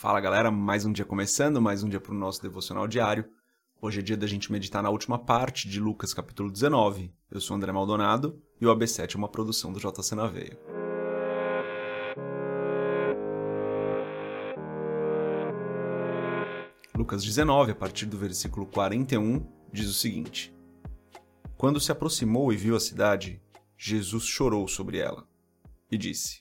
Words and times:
Fala 0.00 0.18
galera, 0.18 0.50
mais 0.50 0.86
um 0.86 0.92
dia 0.92 1.04
começando, 1.04 1.60
mais 1.60 1.82
um 1.82 1.88
dia 1.90 2.00
para 2.00 2.14
o 2.14 2.16
nosso 2.16 2.40
devocional 2.40 2.88
diário. 2.88 3.22
Hoje 3.82 4.00
é 4.00 4.02
dia 4.02 4.16
da 4.16 4.26
gente 4.26 4.50
meditar 4.50 4.82
na 4.82 4.88
última 4.88 5.18
parte 5.18 5.68
de 5.68 5.78
Lucas 5.78 6.14
capítulo 6.14 6.50
19. 6.50 7.12
Eu 7.30 7.38
sou 7.38 7.54
André 7.54 7.70
Maldonado 7.70 8.42
e 8.58 8.66
o 8.66 8.74
AB7 8.74 9.14
é 9.14 9.18
uma 9.18 9.28
produção 9.28 9.70
do 9.70 9.78
JC 9.78 10.14
na 10.14 10.26
Veia. 10.26 10.58
Lucas 16.96 17.22
19, 17.22 17.72
a 17.72 17.74
partir 17.74 18.06
do 18.06 18.16
versículo 18.16 18.64
41, 18.64 19.46
diz 19.70 19.86
o 19.86 19.92
seguinte: 19.92 20.50
Quando 21.58 21.78
se 21.78 21.92
aproximou 21.92 22.50
e 22.54 22.56
viu 22.56 22.74
a 22.74 22.80
cidade, 22.80 23.38
Jesus 23.76 24.24
chorou 24.24 24.66
sobre 24.66 24.96
ela 24.96 25.28
e 25.92 25.98
disse: 25.98 26.40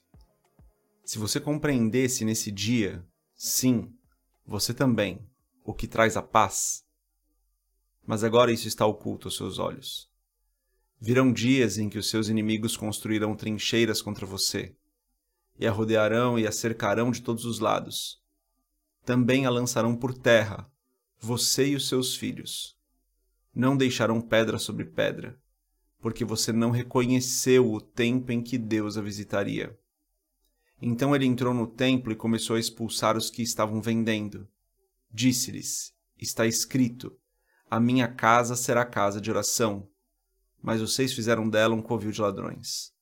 Se 1.04 1.20
você 1.20 1.42
compreendesse 1.42 2.24
nesse 2.24 2.54
dia, 2.54 3.06
sim, 3.40 3.96
você 4.46 4.74
também, 4.74 5.26
o 5.64 5.74
que 5.74 5.88
traz 5.88 6.18
a 6.18 6.22
paz. 6.22 6.86
Mas 8.06 8.22
agora 8.22 8.52
isso 8.52 8.68
está 8.68 8.86
oculto 8.86 9.30
aos 9.30 9.38
seus 9.38 9.58
olhos. 9.58 10.12
Virão 11.00 11.32
dias 11.32 11.78
em 11.78 11.88
que 11.88 11.98
os 11.98 12.10
seus 12.10 12.28
inimigos 12.28 12.76
construirão 12.76 13.38
trincheiras 13.38 14.02
contra 14.02 14.26
você, 14.26 14.76
e 15.58 15.66
a 15.66 15.72
rodearão 15.72 16.38
e 16.38 16.46
a 16.46 16.52
cercarão 16.52 17.12
de 17.12 17.22
todos 17.22 17.46
os 17.46 17.60
lados. 17.60 18.22
Também 19.06 19.46
a 19.46 19.50
lançarão 19.50 19.96
por 19.96 20.14
terra, 20.14 20.70
você 21.18 21.70
e 21.70 21.76
os 21.78 21.88
seus 21.88 22.18
filhos. 22.18 22.78
Não 23.56 23.78
deixarão 23.78 24.20
pedra 24.20 24.60
sobre 24.60 24.84
pedra, 24.84 25.40
porque 26.02 26.26
você 26.26 26.52
não 26.52 26.72
reconheceu 26.72 27.72
o 27.72 27.80
tempo 27.80 28.34
em 28.34 28.44
que 28.44 28.58
Deus 28.58 28.98
a 28.98 29.02
visitaria. 29.02 29.80
Então 30.82 31.16
ele 31.16 31.26
entrou 31.26 31.54
no 31.54 31.68
templo 31.68 32.12
e 32.12 32.16
começou 32.16 32.56
a 32.56 32.60
expulsar 32.60 33.18
os 33.18 33.30
que 33.30 33.42
estavam 33.42 33.82
vendendo. 33.82 34.48
Disse-lhes: 35.12 35.94
Está 36.18 36.46
escrito: 36.46 37.18
A 37.70 37.80
minha 37.80 38.08
casa 38.08 38.56
será 38.56 38.86
casa 38.86 39.20
de 39.20 39.30
oração. 39.30 39.88
Mas 40.62 40.82
vocês 40.82 41.14
fizeram 41.14 41.50
dela 41.50 41.76
um 41.76 41.82
covil 41.82 42.12
de 42.12 42.22
ladrões. 42.22 42.94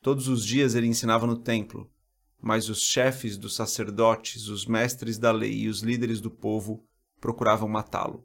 Todos 0.00 0.28
os 0.28 0.44
dias 0.44 0.74
ele 0.74 0.86
ensinava 0.86 1.26
no 1.26 1.36
templo, 1.36 1.90
mas 2.40 2.68
os 2.68 2.82
chefes 2.82 3.36
dos 3.36 3.56
sacerdotes, 3.56 4.48
os 4.48 4.66
mestres 4.66 5.18
da 5.18 5.32
lei 5.32 5.62
e 5.62 5.68
os 5.68 5.80
líderes 5.80 6.20
do 6.20 6.30
povo 6.30 6.84
procuravam 7.20 7.68
matá-lo. 7.68 8.24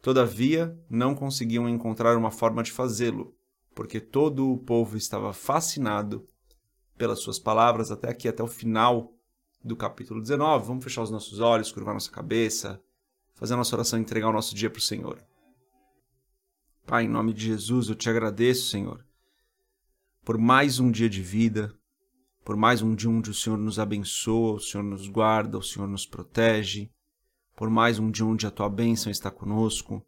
Todavia, 0.00 0.78
não 0.88 1.14
conseguiam 1.14 1.68
encontrar 1.68 2.16
uma 2.16 2.30
forma 2.30 2.62
de 2.62 2.70
fazê-lo, 2.70 3.36
porque 3.74 4.00
todo 4.00 4.50
o 4.50 4.58
povo 4.58 4.96
estava 4.96 5.32
fascinado 5.32 6.26
pelas 6.98 7.20
suas 7.20 7.38
palavras 7.38 7.90
até 7.90 8.10
aqui, 8.10 8.28
até 8.28 8.42
o 8.42 8.48
final 8.48 9.14
do 9.64 9.76
capítulo 9.76 10.20
19. 10.20 10.66
Vamos 10.66 10.84
fechar 10.84 11.02
os 11.02 11.10
nossos 11.10 11.40
olhos, 11.40 11.72
curvar 11.72 11.94
nossa 11.94 12.10
cabeça, 12.10 12.82
fazer 13.34 13.54
a 13.54 13.56
nossa 13.56 13.74
oração 13.74 13.98
e 13.98 14.02
entregar 14.02 14.28
o 14.28 14.32
nosso 14.32 14.54
dia 14.54 14.68
para 14.68 14.78
o 14.78 14.82
Senhor. 14.82 15.22
Pai, 16.84 17.04
em 17.04 17.08
nome 17.08 17.32
de 17.32 17.44
Jesus, 17.44 17.88
eu 17.88 17.94
te 17.94 18.10
agradeço, 18.10 18.68
Senhor, 18.68 19.06
por 20.24 20.36
mais 20.36 20.80
um 20.80 20.90
dia 20.90 21.08
de 21.08 21.22
vida, 21.22 21.72
por 22.44 22.56
mais 22.56 22.82
um 22.82 22.94
dia 22.94 23.10
onde 23.10 23.30
o 23.30 23.34
Senhor 23.34 23.58
nos 23.58 23.78
abençoa, 23.78 24.54
o 24.54 24.60
Senhor 24.60 24.82
nos 24.82 25.06
guarda, 25.06 25.58
o 25.58 25.62
Senhor 25.62 25.86
nos 25.86 26.06
protege, 26.06 26.90
por 27.54 27.68
mais 27.68 27.98
um 27.98 28.10
dia 28.10 28.24
onde 28.24 28.46
a 28.46 28.50
tua 28.50 28.68
bênção 28.68 29.12
está 29.12 29.30
conosco. 29.30 30.04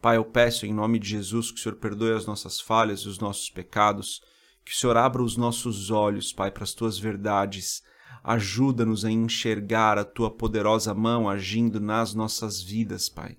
Pai, 0.00 0.16
eu 0.16 0.24
peço 0.24 0.64
em 0.64 0.72
nome 0.72 0.98
de 0.98 1.08
Jesus 1.08 1.50
que 1.50 1.58
o 1.58 1.62
Senhor 1.62 1.76
perdoe 1.76 2.12
as 2.12 2.24
nossas 2.24 2.60
falhas 2.60 3.00
e 3.00 3.08
os 3.08 3.18
nossos 3.18 3.50
pecados, 3.50 4.22
que 4.68 4.74
o 4.74 4.76
Senhor 4.76 4.98
abra 4.98 5.22
os 5.22 5.34
nossos 5.34 5.90
olhos, 5.90 6.30
Pai, 6.30 6.50
para 6.50 6.62
as 6.62 6.74
tuas 6.74 6.98
verdades. 6.98 7.82
Ajuda-nos 8.22 9.02
a 9.02 9.10
enxergar 9.10 9.96
a 9.96 10.04
tua 10.04 10.30
poderosa 10.30 10.92
mão 10.92 11.26
agindo 11.26 11.80
nas 11.80 12.12
nossas 12.12 12.60
vidas, 12.62 13.08
Pai. 13.08 13.38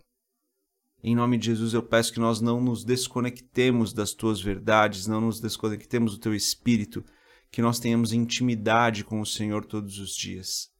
Em 1.04 1.16
nome 1.16 1.38
de 1.38 1.46
Jesus, 1.46 1.76
eu 1.76 1.84
peço 1.84 2.12
que 2.12 2.20
nós 2.20 2.42
não 2.42 2.60
nos 2.60 2.84
desconectemos 2.84 3.94
das 3.94 4.12
tuas 4.12 4.42
verdades, 4.42 5.06
não 5.06 5.22
nos 5.22 5.40
desconectemos 5.40 6.14
do 6.14 6.20
teu 6.20 6.34
espírito, 6.34 7.06
que 7.52 7.62
nós 7.62 7.80
tenhamos 7.80 8.12
intimidade 8.12 9.04
com 9.04 9.22
o 9.22 9.26
Senhor 9.26 9.64
todos 9.64 10.00
os 10.00 10.16
dias. 10.16 10.72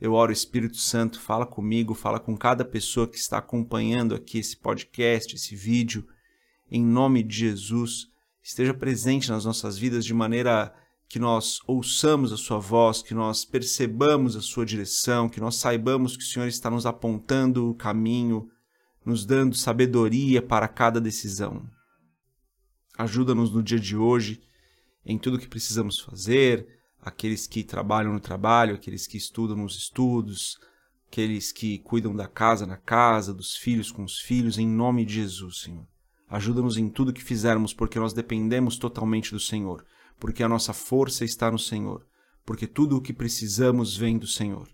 Eu 0.00 0.14
oro, 0.14 0.32
Espírito 0.32 0.78
Santo, 0.78 1.20
fala 1.20 1.46
comigo, 1.46 1.94
fala 1.94 2.18
com 2.18 2.36
cada 2.36 2.64
pessoa 2.64 3.06
que 3.06 3.16
está 3.16 3.38
acompanhando 3.38 4.16
aqui 4.16 4.38
esse 4.38 4.56
podcast, 4.56 5.36
esse 5.36 5.54
vídeo. 5.54 6.04
Em 6.68 6.84
nome 6.84 7.22
de 7.22 7.36
Jesus, 7.36 8.11
esteja 8.42 8.74
presente 8.74 9.30
nas 9.30 9.44
nossas 9.44 9.78
vidas 9.78 10.04
de 10.04 10.12
maneira 10.12 10.74
que 11.08 11.18
nós 11.18 11.60
ouçamos 11.66 12.32
a 12.32 12.36
Sua 12.36 12.58
voz, 12.58 13.02
que 13.02 13.14
nós 13.14 13.44
percebamos 13.44 14.34
a 14.34 14.40
Sua 14.40 14.64
direção, 14.64 15.28
que 15.28 15.40
nós 15.40 15.56
saibamos 15.56 16.16
que 16.16 16.22
o 16.22 16.26
Senhor 16.26 16.46
está 16.46 16.70
nos 16.70 16.86
apontando 16.86 17.68
o 17.68 17.74
caminho, 17.74 18.48
nos 19.04 19.26
dando 19.26 19.56
sabedoria 19.56 20.40
para 20.40 20.66
cada 20.66 21.00
decisão. 21.00 21.68
Ajuda-nos 22.96 23.52
no 23.52 23.62
dia 23.62 23.78
de 23.78 23.96
hoje 23.96 24.42
em 25.04 25.18
tudo 25.18 25.38
que 25.38 25.48
precisamos 25.48 25.98
fazer 25.98 26.66
aqueles 27.00 27.46
que 27.46 27.64
trabalham 27.64 28.12
no 28.12 28.20
trabalho, 28.20 28.74
aqueles 28.74 29.06
que 29.06 29.16
estudam 29.16 29.56
nos 29.56 29.76
estudos, 29.76 30.58
aqueles 31.08 31.52
que 31.52 31.78
cuidam 31.80 32.14
da 32.14 32.28
casa 32.28 32.66
na 32.66 32.76
casa, 32.76 33.34
dos 33.34 33.56
filhos 33.56 33.90
com 33.90 34.04
os 34.04 34.18
filhos, 34.18 34.56
em 34.56 34.66
nome 34.66 35.04
de 35.04 35.14
Jesus, 35.14 35.62
Senhor. 35.62 35.91
Ajuda-nos 36.32 36.78
em 36.78 36.88
tudo 36.88 37.12
que 37.12 37.22
fizermos, 37.22 37.74
porque 37.74 37.98
nós 37.98 38.14
dependemos 38.14 38.78
totalmente 38.78 39.32
do 39.32 39.38
Senhor, 39.38 39.84
porque 40.18 40.42
a 40.42 40.48
nossa 40.48 40.72
força 40.72 41.26
está 41.26 41.50
no 41.50 41.58
Senhor, 41.58 42.06
porque 42.42 42.66
tudo 42.66 42.96
o 42.96 43.02
que 43.02 43.12
precisamos 43.12 43.94
vem 43.94 44.16
do 44.16 44.26
Senhor. 44.26 44.66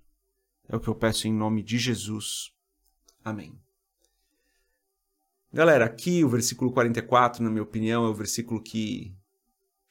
É 0.68 0.76
o 0.76 0.78
que 0.78 0.86
eu 0.86 0.94
peço 0.94 1.26
em 1.26 1.34
nome 1.34 1.64
de 1.64 1.76
Jesus. 1.76 2.52
Amém. 3.24 3.58
Galera, 5.52 5.84
aqui 5.84 6.22
o 6.22 6.28
versículo 6.28 6.70
44, 6.70 7.42
na 7.42 7.50
minha 7.50 7.64
opinião, 7.64 8.04
é 8.04 8.08
o 8.08 8.14
versículo 8.14 8.62
que 8.62 9.12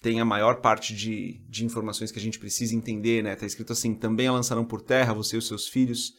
tem 0.02 0.22
a 0.22 0.26
maior 0.26 0.62
parte 0.62 0.96
de, 0.96 1.44
de 1.50 1.66
informações 1.66 2.14
que 2.14 2.20
a 2.20 2.22
gente 2.22 2.40
precisa 2.40 2.74
entender, 2.78 3.22
né? 3.22 3.36
Tá 3.36 3.46
escrito 3.46 3.74
assim: 3.74 3.94
também 3.94 4.28
a 4.28 4.32
lançarão 4.32 4.64
por 4.64 4.82
terra, 4.82 5.14
você 5.14 5.36
e 5.36 5.40
os 5.40 5.48
seus 5.48 5.68
filhos 5.68 6.14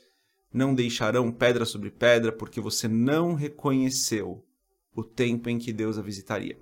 não 0.53 0.75
deixarão 0.75 1.33
pedra 1.33 1.65
sobre 1.65 1.91
pedra, 1.91 2.33
porque 2.33 2.61
você 2.61 2.87
não 2.87 3.33
reconheceu 3.33 4.45
o 4.95 5.03
tempo 5.03 5.49
em 5.49 5.59
que 5.59 5.73
Deus 5.73 5.99
a 5.99 6.03
visitaria. 6.03 6.59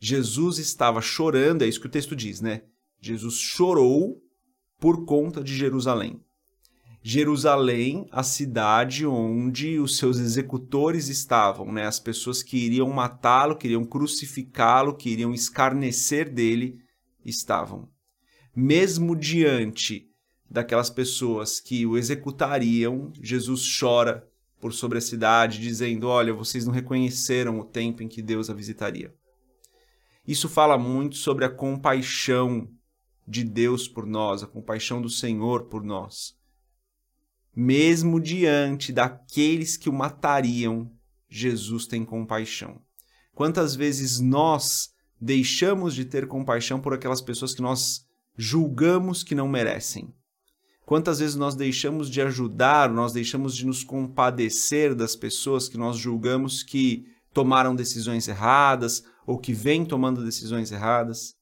Jesus 0.00 0.58
estava 0.58 1.00
chorando, 1.00 1.62
é 1.62 1.66
isso 1.66 1.80
que 1.80 1.86
o 1.86 1.90
texto 1.90 2.14
diz, 2.14 2.40
né? 2.40 2.62
Jesus 3.00 3.34
chorou 3.34 4.22
por 4.78 5.04
conta 5.04 5.42
de 5.42 5.56
Jerusalém. 5.56 6.20
Jerusalém, 7.02 8.06
a 8.10 8.22
cidade 8.22 9.06
onde 9.06 9.78
os 9.78 9.96
seus 9.96 10.18
executores 10.18 11.08
estavam, 11.08 11.72
né? 11.72 11.86
As 11.86 11.98
pessoas 11.98 12.42
que 12.42 12.56
iriam 12.56 12.90
matá-lo, 12.90 13.56
queriam 13.56 13.84
crucificá-lo, 13.84 14.96
queriam 14.96 15.32
escarnecer 15.32 16.32
dele, 16.32 16.78
estavam. 17.24 17.88
Mesmo 18.54 19.14
diante 19.16 20.10
daquelas 20.50 20.90
pessoas 20.90 21.60
que 21.60 21.86
o 21.86 21.96
executariam, 21.96 23.12
Jesus 23.22 23.78
chora 23.78 24.26
por 24.60 24.72
sobre 24.72 24.98
a 24.98 25.00
cidade, 25.00 25.60
dizendo: 25.60 26.08
Olha, 26.08 26.34
vocês 26.34 26.66
não 26.66 26.72
reconheceram 26.72 27.58
o 27.60 27.64
tempo 27.64 28.02
em 28.02 28.08
que 28.08 28.22
Deus 28.22 28.50
a 28.50 28.54
visitaria. 28.54 29.14
Isso 30.26 30.48
fala 30.48 30.76
muito 30.76 31.16
sobre 31.16 31.44
a 31.44 31.50
compaixão 31.50 32.68
de 33.26 33.44
Deus 33.44 33.88
por 33.88 34.06
nós, 34.06 34.42
a 34.42 34.46
compaixão 34.46 35.00
do 35.00 35.08
Senhor 35.08 35.64
por 35.64 35.82
nós 35.82 36.38
mesmo 37.60 38.20
diante 38.20 38.92
daqueles 38.92 39.76
que 39.76 39.88
o 39.88 39.92
matariam, 39.92 40.88
Jesus 41.28 41.88
tem 41.88 42.04
compaixão. 42.04 42.80
Quantas 43.34 43.74
vezes 43.74 44.20
nós 44.20 44.90
deixamos 45.20 45.92
de 45.92 46.04
ter 46.04 46.28
compaixão 46.28 46.80
por 46.80 46.94
aquelas 46.94 47.20
pessoas 47.20 47.52
que 47.52 47.60
nós 47.60 48.06
julgamos 48.36 49.24
que 49.24 49.34
não 49.34 49.48
merecem? 49.48 50.14
Quantas 50.88 51.18
vezes 51.18 51.36
nós 51.36 51.54
deixamos 51.54 52.08
de 52.08 52.22
ajudar, 52.22 52.90
nós 52.90 53.12
deixamos 53.12 53.54
de 53.54 53.66
nos 53.66 53.84
compadecer 53.84 54.94
das 54.94 55.14
pessoas 55.14 55.68
que 55.68 55.76
nós 55.76 55.98
julgamos 55.98 56.62
que 56.62 57.04
tomaram 57.30 57.76
decisões 57.76 58.26
erradas 58.26 59.04
ou 59.26 59.36
que 59.36 59.52
vêm 59.52 59.84
tomando 59.84 60.24
decisões 60.24 60.72
erradas? 60.72 61.36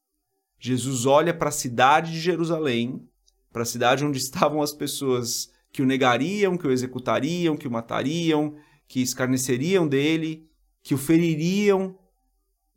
Jesus 0.59 1.07
olha 1.07 1.33
para 1.33 1.51
a 1.51 1.53
cidade 1.53 2.11
de 2.11 2.19
Jerusalém, 2.19 3.09
para 3.53 3.63
a 3.63 3.65
cidade 3.65 4.05
onde 4.05 4.19
estavam 4.19 4.61
as 4.61 4.73
pessoas 4.73 5.49
que 5.71 5.81
o 5.81 5.87
negariam, 5.87 6.59
que 6.59 6.67
o 6.67 6.73
executariam, 6.73 7.57
que 7.57 7.69
o 7.69 7.71
matariam, 7.71 8.57
que 8.89 9.01
escarneceriam 9.01 9.87
dele, 9.87 10.51
que 10.83 10.93
o 10.93 10.99
feririam, 10.99 11.97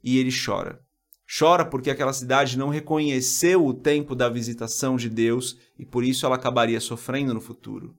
e 0.04 0.20
ele 0.20 0.30
chora. 0.32 0.80
Chora 1.38 1.64
porque 1.64 1.92
aquela 1.92 2.14
cidade 2.14 2.58
não 2.58 2.70
reconheceu 2.70 3.66
o 3.66 3.74
tempo 3.74 4.16
da 4.16 4.30
visitação 4.30 4.96
de 4.96 5.10
Deus 5.10 5.58
e 5.78 5.86
por 5.86 6.04
isso 6.04 6.26
ela 6.26 6.36
acabaria 6.36 6.80
sofrendo 6.80 7.34
no 7.34 7.42
futuro. 7.42 7.96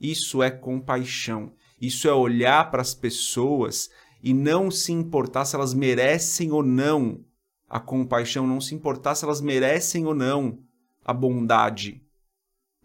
Isso 0.00 0.42
é 0.42 0.50
compaixão. 0.50 1.52
Isso 1.80 2.08
é 2.08 2.12
olhar 2.12 2.70
para 2.70 2.82
as 2.82 2.94
pessoas 2.94 3.90
e 4.22 4.34
não 4.34 4.70
se 4.70 4.92
importar 4.92 5.44
se 5.44 5.54
elas 5.54 5.72
merecem 5.72 6.50
ou 6.50 6.62
não 6.62 7.24
a 7.68 7.78
compaixão, 7.78 8.46
não 8.46 8.60
se 8.60 8.74
importar 8.74 9.14
se 9.14 9.24
elas 9.24 9.40
merecem 9.40 10.06
ou 10.06 10.14
não 10.14 10.58
a 11.04 11.12
bondade 11.12 12.02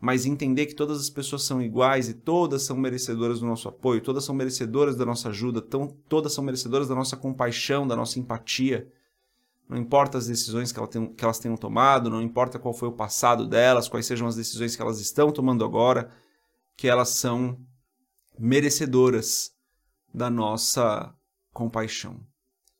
mas 0.01 0.25
entender 0.25 0.65
que 0.65 0.73
todas 0.73 0.99
as 0.99 1.11
pessoas 1.11 1.43
são 1.43 1.61
iguais 1.61 2.09
e 2.09 2.15
todas 2.15 2.63
são 2.63 2.75
merecedoras 2.75 3.39
do 3.39 3.45
nosso 3.45 3.69
apoio, 3.69 4.01
todas 4.01 4.25
são 4.25 4.33
merecedoras 4.33 4.95
da 4.95 5.05
nossa 5.05 5.29
ajuda, 5.29 5.61
todas 5.61 6.33
são 6.33 6.43
merecedoras 6.43 6.87
da 6.87 6.95
nossa 6.95 7.15
compaixão, 7.15 7.87
da 7.87 7.95
nossa 7.95 8.17
empatia. 8.17 8.91
Não 9.71 9.77
importa 9.77 10.17
as 10.17 10.27
decisões 10.27 10.73
que, 10.73 10.77
ela 10.77 10.87
tem, 10.87 11.13
que 11.13 11.23
elas 11.23 11.39
tenham 11.39 11.55
tomado, 11.55 12.09
não 12.09 12.21
importa 12.21 12.59
qual 12.59 12.73
foi 12.73 12.89
o 12.89 12.93
passado 12.93 13.47
delas, 13.47 13.87
quais 13.87 14.05
sejam 14.05 14.27
as 14.27 14.35
decisões 14.35 14.75
que 14.75 14.81
elas 14.81 14.99
estão 14.99 15.31
tomando 15.31 15.63
agora, 15.63 16.11
que 16.75 16.89
elas 16.89 17.07
são 17.07 17.57
merecedoras 18.37 19.51
da 20.13 20.29
nossa 20.29 21.15
compaixão. 21.53 22.19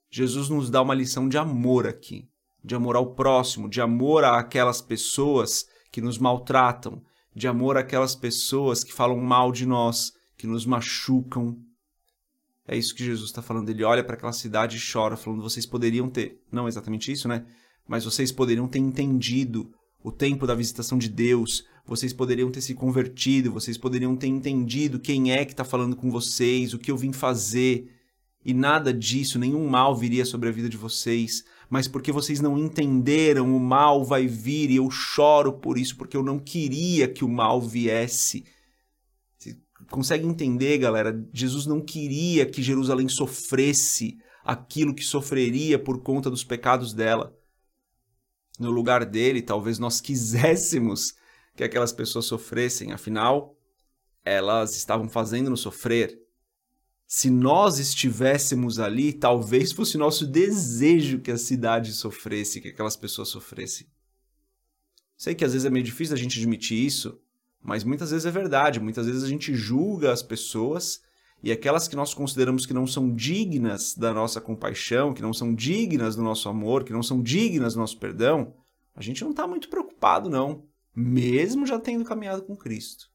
Jesus 0.09 0.49
nos 0.49 0.69
dá 0.69 0.81
uma 0.81 0.93
lição 0.93 1.29
de 1.29 1.38
amor 1.38 1.88
aqui, 1.88 2.27
de 2.61 2.75
amor 2.75 2.97
ao 2.97 3.15
próximo, 3.15 3.69
de 3.69 3.79
amor 3.79 4.25
àquelas 4.25 4.81
pessoas 4.81 5.65
que 5.93 6.01
nos 6.01 6.17
maltratam, 6.17 7.01
de 7.33 7.47
amor 7.47 7.77
àquelas 7.77 8.15
pessoas 8.15 8.83
que 8.83 8.91
falam 8.91 9.17
mal 9.17 9.53
de 9.53 9.65
nós, 9.65 10.11
que 10.38 10.45
nos 10.45 10.65
machucam. 10.65 11.57
É 12.68 12.78
isso 12.78 12.96
que 12.96 13.04
Jesus 13.04 13.30
está 13.30 13.42
falando. 13.42 13.69
Ele 13.69 13.84
olha 13.84 14.04
para 14.04 14.16
aquela 14.16 14.34
cidade 14.34 14.78
e 14.78 14.92
chora, 14.92 15.18
falando: 15.18 15.42
vocês 15.42 15.66
poderiam 15.66 16.10
ter. 16.10 16.40
Não 16.52 16.68
exatamente 16.68 17.12
isso, 17.12 17.28
né? 17.28 17.46
Mas 17.88 18.06
vocês 18.06 18.31
poderiam 18.31 18.68
ter 18.68 18.80
entendido 18.80 19.72
o 20.04 20.12
tempo 20.12 20.48
da 20.48 20.56
visitação 20.56 20.98
de 20.98 21.10
Deus, 21.10 21.63
vocês 21.86 22.13
poderiam 22.13 22.50
ter 22.50 22.62
se 22.62 22.74
convertido, 22.74 23.52
vocês 23.52 23.78
poderiam 23.78 24.16
ter 24.16 24.28
entendido 24.28 25.00
quem 25.00 25.31
é 25.31 25.46
que 25.46 25.54
está 25.54 25.63
falando 25.63 25.96
com 25.96 26.10
vocês, 26.10 26.74
o 26.74 26.80
que 26.80 26.92
eu 26.92 26.98
vim 26.98 27.13
fazer. 27.13 27.88
E 28.44 28.54
nada 28.54 28.92
disso, 28.92 29.38
nenhum 29.38 29.68
mal 29.68 29.96
viria 29.96 30.25
sobre 30.25 30.50
a 30.50 30.52
vida 30.52 30.68
de 30.68 30.78
vocês, 30.78 31.44
mas 31.69 31.88
porque 31.88 32.12
vocês 32.12 32.40
não 32.40 32.58
entenderam, 32.58 33.56
o 33.56 33.60
mal 33.60 34.04
vai 34.04 34.25
vir 34.25 34.72
e 34.72 34.78
eu 34.78 34.90
choro 34.90 35.54
por 35.54 35.78
isso, 35.78 35.96
porque 35.96 36.18
eu 36.18 36.24
não 36.24 36.40
queria 36.40 37.08
que 37.08 37.24
o 37.24 37.30
mal 37.30 37.62
viesse. 37.62 38.44
Consegue 39.91 40.25
entender, 40.25 40.77
galera? 40.77 41.27
Jesus 41.33 41.65
não 41.65 41.81
queria 41.81 42.45
que 42.45 42.63
Jerusalém 42.63 43.07
sofresse 43.07 44.17
aquilo 44.43 44.95
que 44.95 45.03
sofreria 45.03 45.77
por 45.77 46.01
conta 46.01 46.29
dos 46.29 46.43
pecados 46.43 46.93
dela. 46.93 47.38
No 48.57 48.71
lugar 48.71 49.05
dele, 49.05 49.41
talvez 49.41 49.77
nós 49.77 50.01
quiséssemos 50.01 51.13
que 51.55 51.63
aquelas 51.63 51.91
pessoas 51.91 52.25
sofressem, 52.25 52.91
afinal, 52.91 53.55
elas 54.23 54.75
estavam 54.75 55.09
fazendo-nos 55.09 55.59
sofrer 55.59 56.21
se 57.13 57.29
nós 57.29 57.77
estivéssemos 57.77 58.79
ali, 58.79 59.11
talvez 59.11 59.73
fosse 59.73 59.97
nosso 59.97 60.25
desejo 60.25 61.19
que 61.19 61.29
a 61.29 61.38
cidade 61.38 61.91
sofresse, 61.91 62.61
que 62.61 62.69
aquelas 62.69 62.95
pessoas 62.95 63.27
sofressem. 63.27 63.85
Sei 65.17 65.35
que 65.35 65.43
às 65.43 65.51
vezes 65.51 65.65
é 65.65 65.69
meio 65.69 65.83
difícil 65.83 66.15
a 66.15 66.17
gente 66.17 66.39
admitir 66.39 66.77
isso, 66.85 67.19
mas 67.63 67.84
muitas 67.84 68.12
vezes 68.12 68.25
é 68.25 68.31
verdade. 68.31 68.80
Muitas 68.80 69.06
vezes 69.06 69.24
a 69.24 69.28
gente 69.28 69.54
julga 69.54 70.12
as 70.12 70.22
pessoas 70.22 71.02
e 71.44 71.52
aquelas 71.52 71.88
que 71.88 71.96
nós 71.96 72.13
consideramos 72.13 72.66
que 72.66 72.74
não 72.74 72.86
são 72.86 73.13
dignas 73.13 73.96
da 73.96 74.13
nossa 74.13 74.40
compaixão, 74.40 75.13
que 75.13 75.22
não 75.22 75.34
são 75.34 75.54
dignas 75.54 76.16
do 76.16 76.24
nosso 76.24 76.48
amor, 76.50 76.84
que 76.84 76.94
não 76.94 77.04
são 77.04 77.22
dignas 77.22 77.74
do 77.74 77.80
nosso 77.80 77.98
perdão, 77.98 78.54
a 78.96 79.02
gente 79.02 79.24
não 79.24 79.31
está 79.31 79.48
muito 79.48 79.69
preocupado, 79.69 80.30
não, 80.30 80.66
mesmo 80.96 81.66
já 81.66 81.80
tendo 81.80 82.06
caminhado 82.06 82.44
com 82.44 82.56
Cristo. 82.56 83.10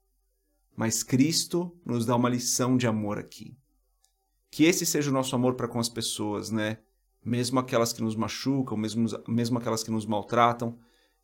Mas 0.77 1.03
Cristo 1.03 1.77
nos 1.85 2.05
dá 2.05 2.17
uma 2.17 2.29
lição 2.29 2.77
de 2.77 2.87
amor 2.87 3.19
aqui 3.19 3.57
que 4.57 4.65
esse 4.65 4.87
seja 4.87 5.11
o 5.11 5.13
nosso 5.13 5.37
amor 5.37 5.55
para 5.55 5.69
com 5.69 5.79
as 5.79 5.89
pessoas, 5.91 6.51
né? 6.51 6.79
Mesmo 7.23 7.59
aquelas 7.59 7.93
que 7.93 8.03
nos 8.03 8.17
machucam, 8.17 8.75
mesmo, 8.75 9.07
mesmo 9.29 9.59
aquelas 9.59 9.83
que 9.83 9.91
nos 9.91 10.07
maltratam, 10.07 10.79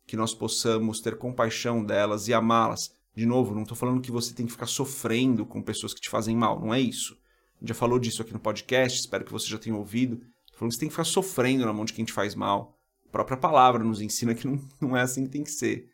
que 0.05 0.15
nós 0.15 0.35
possamos 0.35 1.01
ter 1.01 1.17
compaixão 1.17 1.83
delas 1.83 2.27
e 2.27 2.33
amá-las. 2.33 2.95
De 3.15 3.25
novo, 3.25 3.53
não 3.53 3.61
estou 3.61 3.77
falando 3.77 4.01
que 4.01 4.11
você 4.11 4.33
tem 4.33 4.45
que 4.45 4.51
ficar 4.51 4.65
sofrendo 4.65 5.45
com 5.45 5.61
pessoas 5.61 5.93
que 5.93 6.01
te 6.01 6.09
fazem 6.09 6.35
mal, 6.35 6.59
não 6.59 6.73
é 6.73 6.79
isso. 6.79 7.13
A 7.57 7.59
gente 7.59 7.69
já 7.69 7.75
falou 7.75 7.99
disso 7.99 8.21
aqui 8.21 8.33
no 8.33 8.39
podcast, 8.39 8.99
espero 8.99 9.23
que 9.23 9.31
você 9.31 9.47
já 9.47 9.57
tenha 9.57 9.75
ouvido. 9.75 10.15
Estou 10.15 10.59
falando 10.59 10.71
que 10.71 10.75
você 10.75 10.79
tem 10.79 10.89
que 10.89 10.93
ficar 10.93 11.03
sofrendo 11.03 11.65
na 11.65 11.73
mão 11.73 11.85
de 11.85 11.93
quem 11.93 12.03
te 12.03 12.11
faz 12.11 12.33
mal. 12.33 12.77
A 13.07 13.11
própria 13.11 13.37
palavra 13.37 13.83
nos 13.83 14.01
ensina 14.01 14.33
que 14.33 14.47
não, 14.47 14.59
não 14.81 14.97
é 14.97 15.01
assim 15.01 15.25
que 15.25 15.31
tem 15.31 15.43
que 15.43 15.51
ser. 15.51 15.87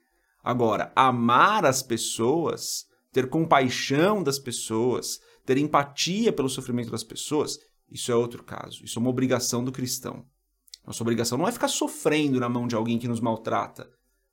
Agora, 0.44 0.92
amar 0.95 1.66
as 1.66 1.83
pessoas, 1.83 2.86
ter 3.12 3.30
compaixão 3.30 4.24
das 4.24 4.39
pessoas, 4.39 5.19
ter 5.45 5.57
empatia 5.57 6.31
pelo 6.31 6.50
sofrimento 6.50 6.89
das 6.89 7.04
pessoas, 7.04 7.60
isso 7.92 8.12
é 8.12 8.16
outro 8.16 8.44
caso. 8.44 8.83
Isso 8.83 8.98
é 8.98 9.01
uma 9.01 9.10
obrigação 9.10 9.63
do 9.63 9.71
cristão. 9.71 10.25
Nossa 10.86 11.04
obrigação 11.04 11.38
não 11.38 11.48
é 11.48 11.51
ficar 11.51 11.68
sofrendo 11.68 12.39
na 12.39 12.50
mão 12.50 12.68
de 12.68 12.75
alguém 12.75 12.98
que 12.98 13.07
nos 13.07 13.19
maltrata, 13.19 13.89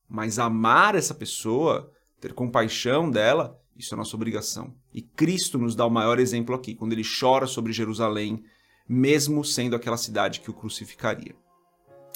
mas 0.09 0.39
amar 0.39 0.95
essa 0.95 1.15
pessoa, 1.15 1.91
ter 2.27 2.35
compaixão 2.35 3.09
dela, 3.09 3.61
isso 3.77 3.95
é 3.95 3.97
nossa 3.97 4.17
obrigação. 4.17 4.75
E 4.93 5.01
Cristo 5.01 5.59
nos 5.59 5.77
dá 5.77 5.87
o 5.87 5.91
maior 5.91 6.19
exemplo 6.19 6.55
aqui, 6.55 6.75
quando 6.75 6.93
ele 6.93 7.03
chora 7.05 7.47
sobre 7.47 7.73
Jerusalém, 7.73 8.43
mesmo 8.89 9.45
sendo 9.45 9.77
aquela 9.77 9.97
cidade 9.97 10.41
que 10.41 10.51
o 10.51 10.55
crucificaria. 10.55 11.35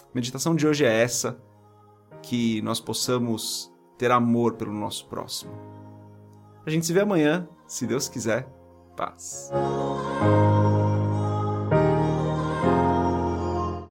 A 0.02 0.14
meditação 0.14 0.56
de 0.56 0.66
hoje 0.66 0.84
é 0.84 1.02
essa, 1.02 1.40
que 2.22 2.60
nós 2.62 2.80
possamos 2.80 3.72
ter 3.96 4.10
amor 4.10 4.54
pelo 4.54 4.72
nosso 4.72 5.06
próximo. 5.06 5.52
A 6.66 6.70
gente 6.70 6.86
se 6.86 6.92
vê 6.92 7.00
amanhã, 7.00 7.48
se 7.66 7.86
Deus 7.86 8.08
quiser 8.08 8.48
paz. 8.96 9.50